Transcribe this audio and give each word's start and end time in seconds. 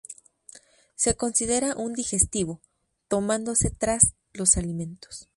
Se 0.95 1.15
considera 1.15 1.75
un 1.75 1.93
digestivo, 1.93 2.63
tomándose 3.07 3.69
tras 3.69 4.15
los 4.33 4.57
alimentos. 4.57 5.29